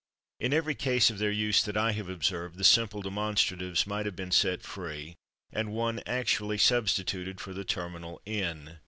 [0.39, 4.15] In every case of their use that I have observed the simple demonstratives might have
[4.15, 5.13] been set free
[5.53, 8.79] and /one/ actually substituted for the terminal /n